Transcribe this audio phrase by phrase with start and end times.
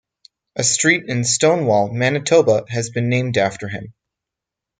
[0.55, 3.93] A street in Stonewall, Manitoba has been named after him.